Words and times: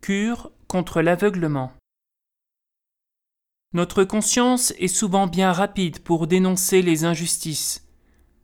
Cure 0.00 0.50
contre 0.66 1.02
l'aveuglement. 1.02 1.72
Notre 3.74 4.02
conscience 4.02 4.72
est 4.78 4.88
souvent 4.88 5.26
bien 5.26 5.52
rapide 5.52 5.98
pour 5.98 6.26
dénoncer 6.26 6.80
les 6.80 7.04
injustices, 7.04 7.86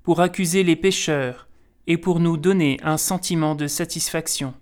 pour 0.02 0.20
accuser 0.20 0.64
les 0.64 0.76
pécheurs 0.76 1.48
et 1.86 1.96
pour 1.96 2.20
nous 2.20 2.36
donner 2.36 2.78
un 2.82 2.98
sentiment 2.98 3.54
de 3.54 3.68
satisfaction. 3.68 4.52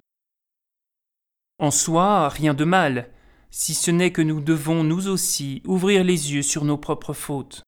En 1.58 1.72
soi, 1.72 2.28
rien 2.28 2.54
de 2.54 2.64
mal, 2.64 3.10
si 3.50 3.74
ce 3.74 3.90
n'est 3.90 4.12
que 4.12 4.22
nous 4.22 4.40
devons 4.40 4.84
nous 4.84 5.08
aussi 5.08 5.62
ouvrir 5.66 6.04
les 6.04 6.32
yeux 6.32 6.42
sur 6.42 6.64
nos 6.64 6.78
propres 6.78 7.12
fautes. 7.12 7.62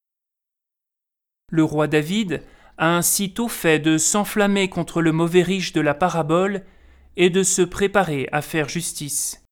Le 1.50 1.64
roi 1.64 1.88
David 1.88 2.45
a 2.79 2.96
ainsi 2.96 3.34
tôt 3.34 3.48
fait 3.48 3.80
de 3.80 3.98
s'enflammer 3.98 4.68
contre 4.68 5.02
le 5.02 5.11
mauvais 5.11 5.43
riche 5.43 5.72
de 5.72 5.80
la 5.80 5.95
parabole 5.95 6.64
et 7.17 7.30
de 7.30 7.43
se 7.43 7.62
préparer 7.62 8.29
à 8.33 8.43
faire 8.43 8.69
justice. 8.69 9.43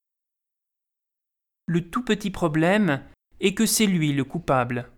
Le 1.66 1.88
tout 1.88 2.04
petit 2.04 2.30
problème 2.30 3.02
est 3.40 3.54
que 3.54 3.66
c'est 3.66 3.86
lui 3.86 4.12
le 4.12 4.24
coupable. 4.24 4.90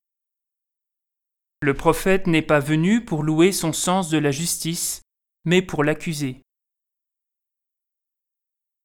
Le 1.62 1.74
prophète 1.74 2.26
n'est 2.26 2.42
pas 2.42 2.60
venu 2.60 3.04
pour 3.04 3.22
louer 3.22 3.52
son 3.52 3.72
sens 3.72 4.10
de 4.10 4.18
la 4.18 4.30
justice, 4.30 5.00
mais 5.44 5.62
pour 5.62 5.84
l'accuser. 5.84 6.42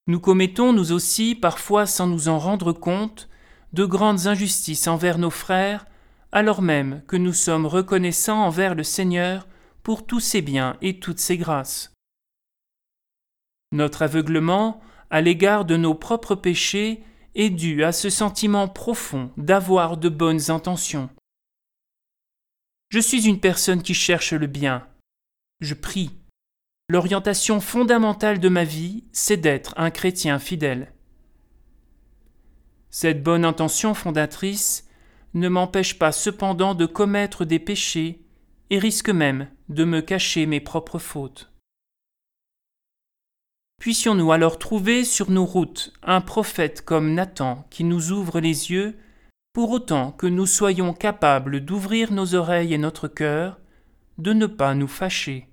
Nous 0.08 0.20
commettons, 0.20 0.74
nous 0.74 0.92
aussi, 0.92 1.36
parfois 1.36 1.86
sans 1.86 2.08
nous 2.08 2.28
en 2.28 2.40
rendre 2.40 2.74
compte, 2.74 3.30
de 3.74 3.86
grandes 3.86 4.28
injustices 4.28 4.88
envers 4.88 5.18
nos 5.18 5.30
frères, 5.30 5.86
alors 6.32 6.62
même 6.62 7.04
que 7.08 7.18
nous 7.18 7.34
sommes 7.34 7.66
reconnaissants 7.66 8.44
envers 8.44 8.76
le 8.76 8.84
Seigneur 8.84 9.48
pour 9.84 10.06
tous 10.06 10.20
ses 10.20 10.42
biens 10.42 10.78
et 10.82 11.00
toutes 11.00 11.20
ses 11.20 11.38
grâces. 11.38 11.91
Notre 13.72 14.02
aveuglement 14.02 14.82
à 15.10 15.22
l'égard 15.22 15.66
de 15.66 15.78
nos 15.78 15.96
propres 15.96 16.36
péchés 16.36 17.04
est 17.36 17.50
dû 17.50 17.84
à 17.84 17.92
ce 17.92 18.10
sentiment 18.10 18.68
profond 18.68 19.32
d'avoir 19.38 19.98
de 19.98 20.10
bonnes 20.10 20.52
intentions. 20.52 21.10
Je 22.90 23.00
suis 23.00 23.28
une 23.28 23.40
personne 23.40 23.82
qui 23.82 23.94
cherche 23.94 24.34
le 24.34 24.48
bien. 24.48 24.86
Je 25.62 25.74
prie. 25.74 26.12
L'orientation 26.90 27.62
fondamentale 27.62 28.40
de 28.40 28.50
ma 28.50 28.66
vie, 28.66 29.06
c'est 29.14 29.38
d'être 29.38 29.74
un 29.78 29.92
chrétien 29.92 30.40
fidèle. 30.40 30.94
Cette 32.90 33.24
bonne 33.24 33.46
intention 33.46 33.94
fondatrice 33.94 34.90
ne 35.34 35.48
m'empêche 35.48 35.98
pas 35.98 36.12
cependant 36.12 36.76
de 36.76 36.86
commettre 36.86 37.46
des 37.46 37.60
péchés 37.60 38.26
et 38.70 38.80
risque 38.80 39.10
même 39.10 39.48
de 39.70 39.86
me 39.86 40.02
cacher 40.02 40.46
mes 40.46 40.60
propres 40.60 41.00
fautes. 41.00 41.51
Puissions-nous 43.82 44.32
alors 44.32 44.60
trouver 44.60 45.04
sur 45.04 45.32
nos 45.32 45.44
routes 45.44 45.92
un 46.04 46.22
prophète 46.22 46.84
comme 46.86 47.16
Nathan 47.16 47.66
qui 47.72 47.84
nous 47.84 48.12
ouvre 48.12 48.40
les 48.40 48.70
yeux, 48.70 48.96
pour 49.54 49.72
autant 49.72 50.12
que 50.12 50.28
nous 50.28 50.46
soyons 50.46 50.94
capables 50.94 51.62
d'ouvrir 51.62 52.14
nos 52.14 52.36
oreilles 52.36 52.76
et 52.76 52.78
notre 52.78 53.08
cœur, 53.08 53.60
de 54.20 54.34
ne 54.34 54.46
pas 54.46 54.76
nous 54.76 54.88
fâcher. 54.88 55.50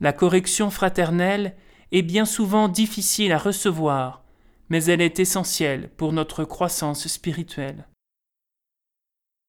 La 0.00 0.12
correction 0.12 0.70
fraternelle 0.70 1.56
est 1.90 2.02
bien 2.02 2.24
souvent 2.24 2.68
difficile 2.68 3.32
à 3.32 3.38
recevoir, 3.38 4.22
mais 4.68 4.84
elle 4.84 5.00
est 5.00 5.18
essentielle 5.18 5.90
pour 5.96 6.12
notre 6.12 6.44
croissance 6.44 7.08
spirituelle. 7.08 7.88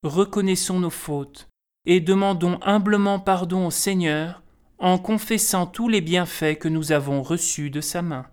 Reconnaissons 0.02 0.80
nos 0.80 0.90
fautes 0.90 1.48
et 1.86 2.00
demandons 2.00 2.58
humblement 2.64 3.20
pardon 3.20 3.68
au 3.68 3.72
Seigneur 3.72 4.42
en 4.80 4.98
confessant 4.98 5.66
tous 5.66 5.90
les 5.90 6.02
bienfaits 6.02 6.58
que 6.60 6.68
nous 6.68 6.92
avons 6.92 7.22
reçus 7.24 7.70
de 7.70 7.82
sa 7.82 8.02
main. 8.02 8.28